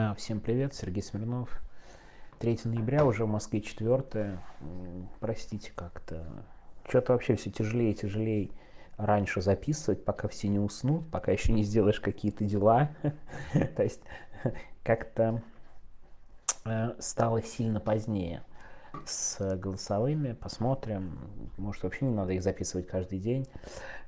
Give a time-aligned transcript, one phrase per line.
[0.00, 1.60] А, всем привет, Сергей Смирнов.
[2.38, 4.38] 3 ноября, уже в Москве 4.
[5.18, 6.24] Простите как-то.
[6.88, 8.50] Что-то вообще все тяжелее и тяжелее
[8.96, 12.90] раньше записывать, пока все не уснут, пока еще не сделаешь какие-то дела.
[13.76, 14.00] То есть
[14.84, 15.42] как-то
[16.64, 18.44] э, стало сильно позднее
[19.04, 20.34] с голосовыми.
[20.34, 21.18] Посмотрим.
[21.56, 23.48] Может, вообще не надо их записывать каждый день.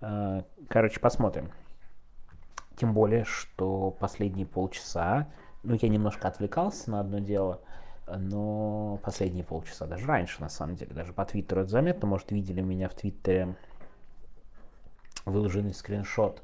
[0.00, 1.52] Э, короче, посмотрим.
[2.74, 5.28] Тем более, что последние полчаса
[5.66, 7.60] ну, я немножко отвлекался на одно дело,
[8.06, 12.60] но последние полчаса, даже раньше, на самом деле, даже по Твиттеру это заметно, может, видели
[12.60, 13.56] меня в Твиттере
[15.24, 16.42] выложенный скриншот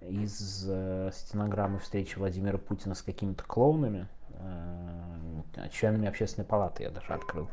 [0.00, 7.12] из э, стенограммы встречи Владимира Путина с какими-то клоунами, э, членами общественной палаты я даже
[7.12, 7.48] открыл,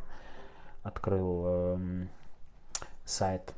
[0.81, 2.07] открыл э,
[3.05, 3.53] сайт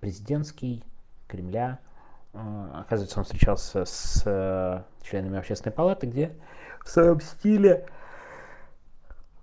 [0.00, 0.84] президентский,
[1.26, 1.80] Кремля,
[2.32, 6.32] оказывается, он встречался с э, членами общественной палаты, где
[6.84, 7.86] в своем стиле,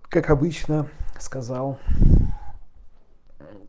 [0.09, 0.87] как обычно,
[1.19, 1.77] сказал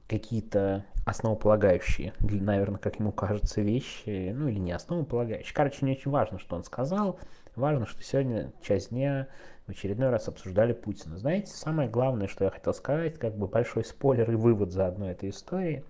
[0.09, 5.55] какие-то основополагающие, наверное, как ему кажется, вещи, ну или не основополагающие.
[5.55, 7.19] Короче, не очень важно, что он сказал.
[7.57, 9.29] Важно, что сегодня часть дня
[9.67, 11.17] в очередной раз обсуждали Путина.
[11.17, 15.13] Знаете, самое главное, что я хотел сказать, как бы большой спойлер и вывод за одной
[15.13, 15.85] этой истории.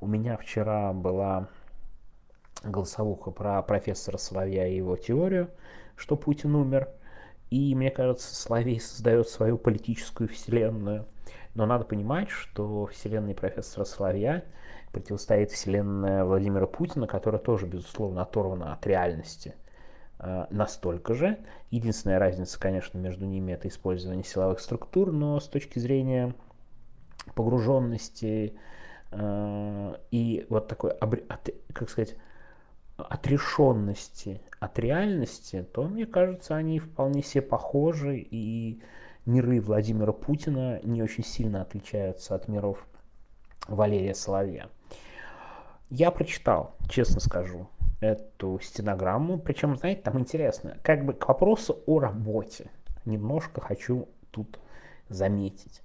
[0.00, 1.48] У меня вчера была
[2.62, 5.50] голосовуха про профессора Соловья и его теорию,
[5.96, 6.88] что Путин умер.
[7.50, 11.06] И мне кажется, Соловей создает свою политическую вселенную.
[11.54, 14.42] Но надо понимать, что вселенная профессора Соловья
[14.92, 19.54] противостоит вселенная Владимира Путина, которая тоже, безусловно, оторвана от реальности
[20.18, 21.38] э, настолько же.
[21.70, 26.34] Единственная разница, конечно, между ними это использование силовых структур, но с точки зрения
[27.34, 28.54] погруженности
[29.12, 30.92] э, и вот такой,
[31.72, 32.16] как сказать,
[32.96, 38.80] отрешенности от реальности, то, мне кажется, они вполне себе похожи, и
[39.26, 42.86] миры Владимира Путина не очень сильно отличаются от миров
[43.68, 44.68] Валерия Соловья.
[45.90, 47.68] Я прочитал, честно скажу,
[48.00, 52.70] эту стенограмму, причем, знаете, там интересно, как бы к вопросу о работе
[53.04, 54.58] немножко хочу тут
[55.08, 55.82] заметить.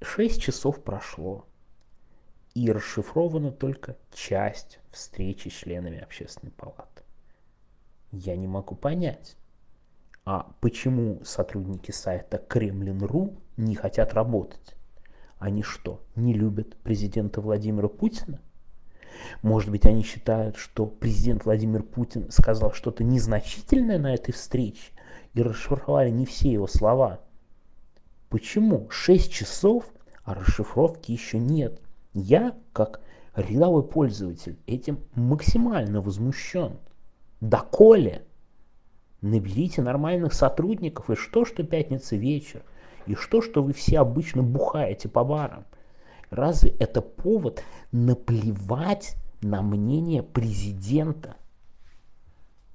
[0.00, 1.46] Шесть часов прошло,
[2.54, 7.02] и расшифрована только часть встречи с членами общественной палаты.
[8.12, 9.36] Я не могу понять,
[10.24, 14.76] а почему сотрудники сайта Кремлин.ру не хотят работать?
[15.38, 18.40] Они что, не любят президента Владимира Путина?
[19.42, 24.92] Может быть, они считают, что президент Владимир Путин сказал что-то незначительное на этой встрече
[25.34, 27.20] и расшифровали не все его слова?
[28.28, 28.88] Почему?
[28.90, 29.92] Шесть часов,
[30.24, 31.80] а расшифровки еще нет.
[32.14, 33.00] Я, как
[33.34, 36.78] рядовой пользователь, этим максимально возмущен.
[37.40, 38.24] Доколе?
[39.20, 42.62] Наберите нормальных сотрудников, и что, что пятница вечер,
[43.06, 45.64] и что, что вы все обычно бухаете по барам.
[46.30, 51.36] Разве это повод наплевать на мнение президента?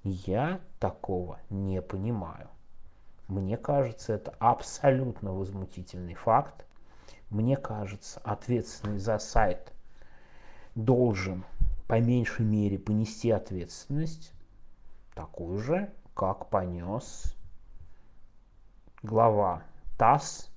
[0.03, 2.49] Я такого не понимаю.
[3.27, 6.65] Мне кажется, это абсолютно возмутительный факт.
[7.29, 9.73] Мне кажется, ответственный за сайт
[10.75, 11.45] должен
[11.87, 14.33] по меньшей мере понести ответственность
[15.13, 17.35] такую же, как понес
[19.03, 19.63] глава
[19.97, 20.49] ТАСС,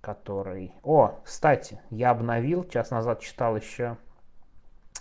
[0.00, 0.72] который...
[0.82, 3.96] О, кстати, я обновил, час назад читал еще,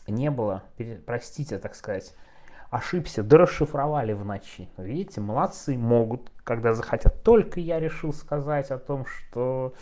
[0.08, 0.64] не было,
[1.06, 2.16] простите, так сказать,
[2.70, 4.70] ошибся, да расшифровали в ночи.
[4.78, 7.24] Видите, молодцы, могут, когда захотят.
[7.24, 9.74] Только я решил сказать о том, что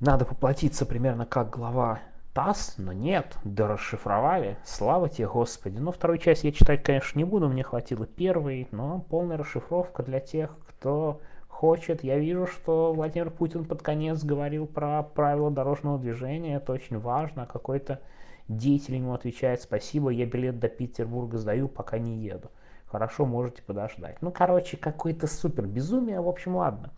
[0.00, 2.00] надо поплатиться примерно как глава
[2.34, 4.58] ТАСС, но нет, да расшифровали.
[4.62, 5.78] Слава тебе, Господи.
[5.78, 10.20] Ну, вторую часть я читать, конечно, не буду, мне хватило первой, но полная расшифровка для
[10.20, 12.04] тех, кто хочет.
[12.04, 17.46] Я вижу, что Владимир Путин под конец говорил про правила дорожного движения, это очень важно,
[17.46, 18.00] какой-то
[18.48, 22.50] Деятель ему отвечает, спасибо, я билет до Петербурга сдаю, пока не еду.
[22.86, 24.22] Хорошо, можете подождать.
[24.22, 26.20] Ну, короче, какое-то супер безумие.
[26.20, 26.92] В общем, ладно.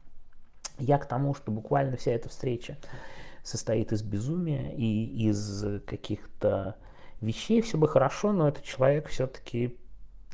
[0.78, 2.76] Я к тому, что буквально вся эта встреча
[3.42, 6.76] состоит из безумия и из каких-то
[7.20, 7.62] вещей.
[7.62, 9.78] Все бы хорошо, но этот человек все-таки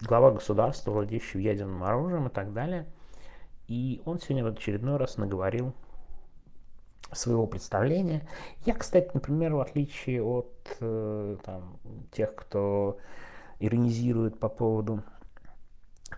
[0.02, 2.87] глава государства, владеющий ядерным оружием и так далее.
[3.69, 5.72] И он сегодня в очередной раз наговорил
[7.12, 8.26] своего представления.
[8.64, 11.78] Я, кстати, например, в отличие от э, там,
[12.12, 12.98] тех, кто
[13.60, 15.02] иронизирует по поводу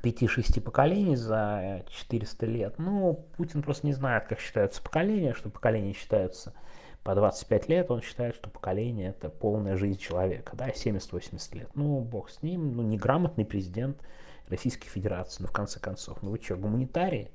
[0.02, 5.92] 5-6 поколений за 400 лет, ну, Путин просто не знает, как считаются поколения, что поколения
[5.92, 6.54] считаются
[7.02, 11.70] по 25 лет, он считает, что поколение это полная жизнь человека, да, 70-80 лет.
[11.74, 14.00] Ну, бог с ним, ну, неграмотный президент
[14.48, 15.42] Российской Федерации.
[15.42, 17.30] Ну, в конце концов, ну вы что, гуманитарии?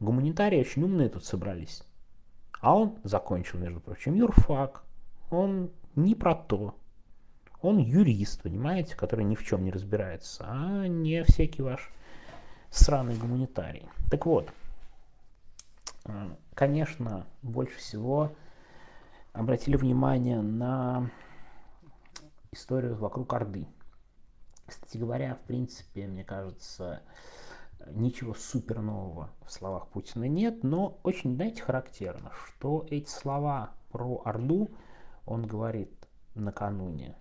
[0.00, 1.82] Гуманитарии очень умные тут собрались.
[2.62, 4.84] А он закончил, между прочим, юрфак.
[5.30, 6.74] Он не про то.
[7.60, 11.92] Он юрист, понимаете, который ни в чем не разбирается, а не всякий ваш
[12.70, 13.86] сраный гуманитарий.
[14.10, 14.50] Так вот,
[16.54, 18.32] конечно, больше всего
[19.32, 21.10] обратили внимание на
[22.52, 23.66] историю вокруг Орды.
[24.66, 27.02] Кстати говоря, в принципе, мне кажется,
[27.90, 34.22] ничего супер нового в словах Путина нет, но очень, знаете, характерно, что эти слова про
[34.24, 34.70] Орду
[35.26, 35.92] он говорит
[36.34, 37.16] накануне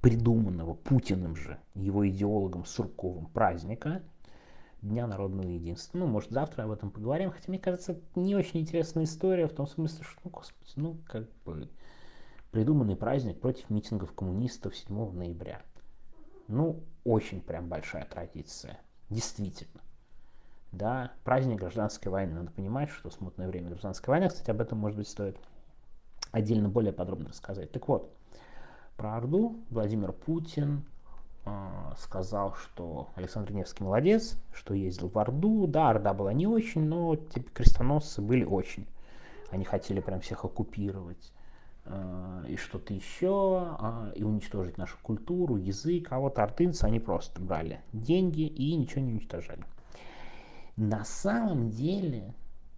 [0.00, 4.02] придуманного Путиным же, его идеологом Сурковым праздника
[4.82, 5.98] Дня народного единства.
[5.98, 9.66] Ну, может, завтра об этом поговорим, хотя, мне кажется, не очень интересная история, в том
[9.66, 11.68] смысле, что, ну, господи, ну, как бы
[12.50, 15.60] придуманный праздник против митингов коммунистов 7 ноября.
[16.48, 18.80] Ну, очень прям большая традиция.
[19.10, 19.80] Действительно.
[20.72, 22.34] Да, праздник гражданской войны.
[22.34, 24.28] Надо понимать, что смутное время гражданской войны.
[24.28, 25.36] Кстати, об этом, может быть, стоит
[26.30, 27.72] отдельно более подробно рассказать.
[27.72, 28.12] Так вот,
[28.96, 30.84] про Орду Владимир Путин
[31.44, 31.50] э,
[31.98, 35.66] сказал, что Александр Невский молодец, что ездил в Орду.
[35.66, 38.86] Да, Орда была не очень, но типа крестоносцы были очень.
[39.50, 41.32] Они хотели прям всех оккупировать
[42.48, 46.08] и что-то еще, э, и уничтожить нашу культуру, язык.
[46.10, 49.64] А вот ордынцы, они просто брали деньги и ничего не уничтожали.
[50.76, 52.34] На самом деле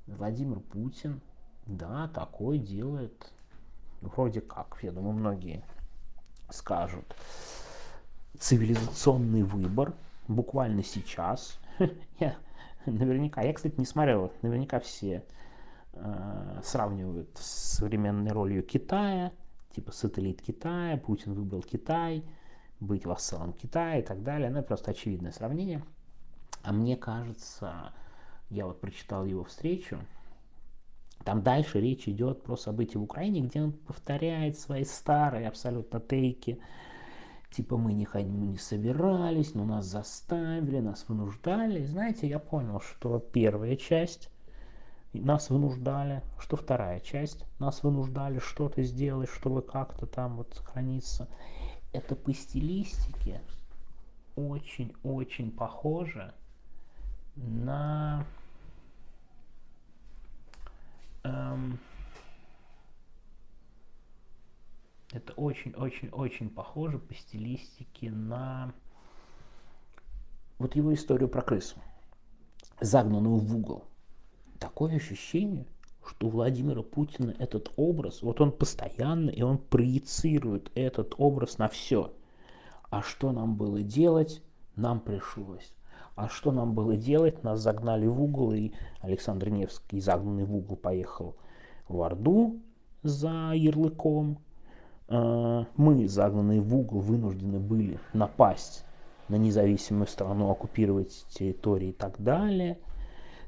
[0.07, 1.21] Владимир Путин,
[1.67, 3.33] да, такое делает
[4.01, 5.63] вроде как, я думаю, многие
[6.51, 7.05] скажут,
[8.39, 9.95] цивилизационный выбор
[10.29, 11.59] буквально сейчас.
[12.19, 12.37] я
[12.87, 15.25] наверняка, я, кстати, не смотрел, наверняка все
[15.93, 19.33] э, сравнивают с современной ролью Китая,
[19.75, 22.25] типа сателлит Китая, Путин выбрал Китай,
[22.81, 24.51] быть вассалом Китая и так далее.
[24.51, 25.85] Ну, это просто очевидное сравнение.
[26.63, 27.93] А мне кажется,
[28.51, 29.99] я вот прочитал его встречу,
[31.25, 36.59] там дальше речь идет про события в Украине, где он повторяет свои старые абсолютно тейки.
[37.51, 41.83] Типа мы не, мы не собирались, но нас заставили, нас вынуждали.
[41.83, 44.31] И знаете, я понял, что первая часть
[45.21, 51.29] нас вынуждали, что вторая часть нас вынуждали что-то сделать, чтобы как-то там вот сохраниться.
[51.93, 53.43] Это по стилистике
[54.37, 56.33] очень-очень похоже
[57.37, 58.27] на
[61.25, 61.79] Эм,
[65.13, 68.73] это очень-очень-очень похоже по стилистике на
[70.59, 71.77] вот его историю про крысу,
[72.81, 73.85] загнанную в угол.
[74.63, 75.67] Такое ощущение,
[76.07, 81.67] что у Владимира Путина этот образ, вот он постоянно, и он проецирует этот образ на
[81.67, 82.13] все.
[82.89, 84.41] А что нам было делать?
[84.77, 85.75] Нам пришлось.
[86.15, 87.43] А что нам было делать?
[87.43, 88.71] Нас загнали в угол, и
[89.01, 91.35] Александр Невский, загнанный в угол, поехал
[91.89, 92.63] в Орду
[93.03, 94.39] за ярлыком.
[95.09, 98.85] А, мы, загнанные в угол, вынуждены были напасть
[99.29, 102.79] на независимую страну, оккупировать территории и так далее.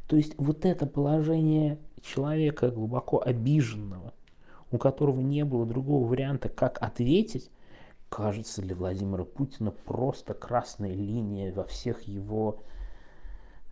[0.06, 4.12] То есть вот это положение человека глубоко обиженного,
[4.71, 7.51] у которого не было другого варианта, как ответить,
[8.09, 12.63] кажется для Владимира Путина просто красная линия во всех его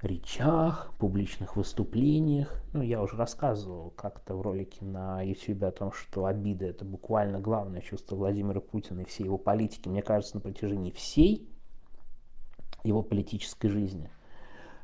[0.03, 2.61] речах, публичных выступлениях.
[2.73, 7.39] Ну, я уже рассказывал как-то в ролике на YouTube о том, что обида– это буквально
[7.39, 11.49] главное чувство Владимира Путина и всей его политики, мне кажется, на протяжении всей
[12.83, 14.11] его политической жизни.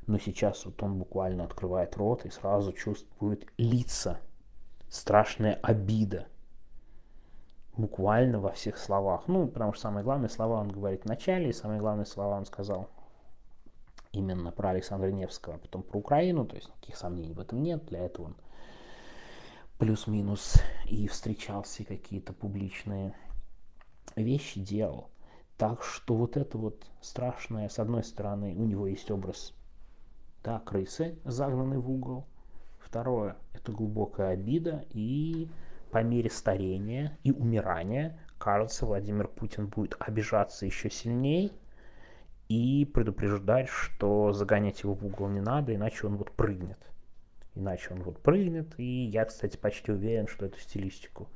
[0.08, 4.18] Но сейчас вот он буквально открывает рот и сразу чувствует лица,
[4.88, 6.26] страшная обида–
[7.78, 9.28] буквально во всех словах.
[9.28, 12.44] Ну, потому что самые главные слова он говорит в начале, и самые главные слова он
[12.44, 12.90] сказал
[14.12, 17.86] именно про Александра Невского, а потом про Украину, то есть никаких сомнений в этом нет,
[17.86, 18.36] для этого он
[19.78, 23.14] плюс-минус и встречался, и какие-то публичные
[24.16, 25.08] вещи делал.
[25.56, 29.54] Так что вот это вот страшное, с одной стороны, у него есть образ
[30.42, 32.26] да, крысы, загнанный в угол.
[32.78, 35.48] Второе, это глубокая обида и
[35.90, 41.50] по мере старения и умирания, кажется, Владимир Путин будет обижаться еще сильнее
[42.48, 46.78] и предупреждать, что загонять его в угол не надо, иначе он вот прыгнет.
[47.54, 51.28] Иначе он вот прыгнет, и я, кстати, почти уверен, что эту стилистику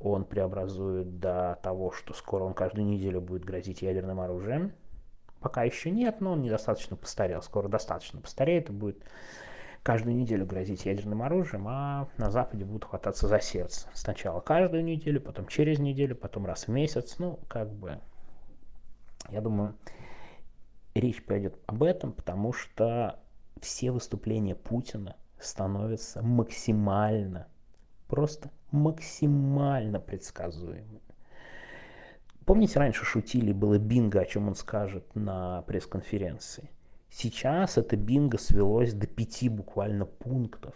[0.00, 4.72] он преобразует до того, что скоро он каждую неделю будет грозить ядерным оружием.
[5.46, 7.40] Пока еще нет, но он недостаточно постарел.
[7.40, 9.00] Скоро достаточно постареет и будет
[9.84, 13.86] каждую неделю грозить ядерным оружием, а на Западе будут хвататься за сердце.
[13.94, 17.20] Сначала каждую неделю, потом через неделю, потом раз в месяц.
[17.20, 18.00] Ну, как бы,
[19.28, 19.76] я думаю,
[20.94, 23.20] речь пойдет об этом, потому что
[23.60, 27.46] все выступления Путина становятся максимально,
[28.08, 31.05] просто максимально предсказуемыми.
[32.46, 36.70] Помните, раньше шутили, было бинго, о чем он скажет на пресс-конференции.
[37.10, 40.74] Сейчас это бинго свелось до пяти буквально пунктов.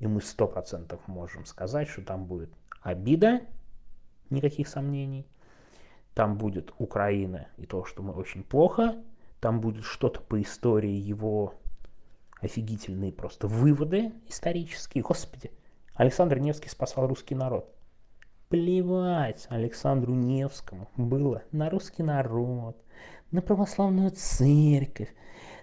[0.00, 2.50] И мы сто процентов можем сказать, что там будет
[2.80, 3.42] обида,
[4.30, 5.28] никаких сомнений.
[6.12, 8.96] Там будет Украина и то, что мы очень плохо.
[9.40, 11.54] Там будет что-то по истории его
[12.40, 15.04] офигительные просто выводы исторические.
[15.04, 15.52] Господи,
[15.94, 17.72] Александр Невский спасал русский народ.
[18.52, 22.76] Плевать Александру Невскому было на русский народ,
[23.30, 25.08] на православную церковь,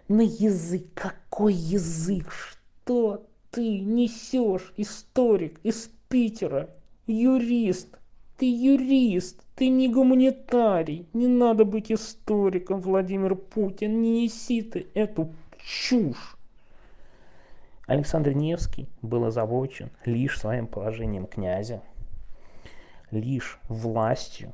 [0.07, 0.85] на язык.
[0.95, 2.31] Какой язык?
[2.31, 6.71] Что ты несешь, историк из Питера,
[7.05, 7.99] юрист?
[8.39, 11.05] Ты юрист, ты не гуманитарий.
[11.13, 14.01] Не надо быть историком, Владимир Путин.
[14.01, 16.39] Не неси ты эту чушь.
[17.85, 21.83] Александр Невский был озабочен лишь своим положением князя,
[23.11, 24.53] лишь властью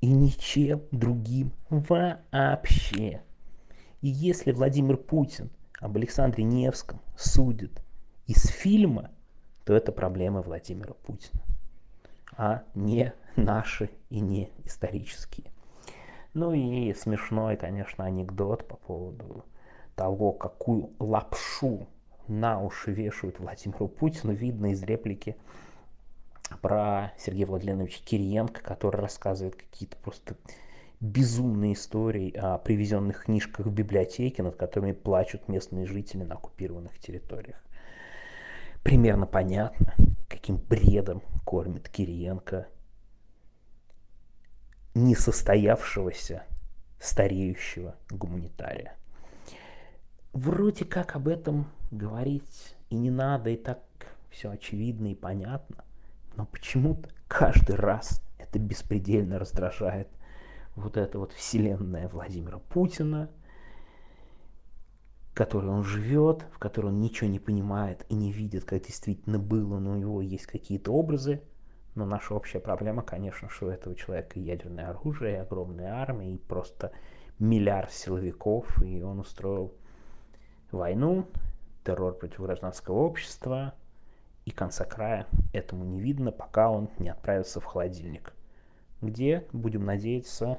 [0.00, 3.22] и ничем другим вообще.
[4.00, 5.50] И если Владимир Путин
[5.80, 7.82] об Александре Невском судит
[8.26, 9.10] из фильма,
[9.64, 11.42] то это проблема Владимира Путина
[12.38, 15.50] а не наши и не исторические.
[16.34, 19.44] Ну и смешной, конечно, анекдот по поводу
[19.96, 21.88] того, какую лапшу
[22.28, 25.36] на уши вешают Владимиру Путину, видно из реплики
[26.60, 30.36] про Сергея Владимировича Кириенко, который рассказывает какие-то просто
[31.00, 37.62] безумные истории о привезенных книжках в библиотеке, над которыми плачут местные жители на оккупированных территориях.
[38.82, 39.94] Примерно понятно,
[40.28, 42.68] каким бредом кормит Кириенко
[44.94, 46.44] несостоявшегося
[46.98, 48.96] стареющего гуманитария.
[50.32, 53.80] Вроде как об этом говорить и не надо, и так
[54.30, 55.84] все очевидно и понятно,
[56.38, 60.08] но почему-то каждый раз это беспредельно раздражает
[60.76, 63.28] вот эта вот вселенная Владимира Путина,
[65.34, 69.80] которой он живет, в которой он ничего не понимает и не видит, как действительно было,
[69.80, 71.42] но у него есть какие-то образы.
[71.96, 76.92] Но наша общая проблема, конечно, что у этого человека ядерное оружие, огромная армия и просто
[77.40, 79.74] миллиард силовиков, и он устроил
[80.70, 81.26] войну,
[81.84, 83.74] террор против гражданского общества,
[84.48, 88.32] и конца края этому не видно, пока он не отправится в холодильник
[89.00, 90.58] где, будем надеяться,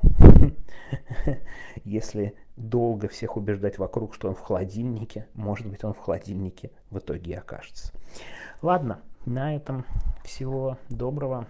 [1.84, 7.00] если долго всех убеждать вокруг, что он в холодильнике, может быть, он в холодильнике в
[7.00, 7.94] итоге и окажется.
[8.62, 9.86] Ладно, на этом
[10.24, 11.48] всего доброго,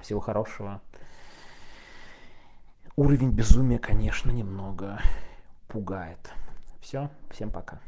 [0.00, 0.80] всего хорошего.
[2.96, 5.00] Уровень безумия, конечно, немного
[5.68, 6.32] пугает.
[6.80, 7.80] Все, всем пока.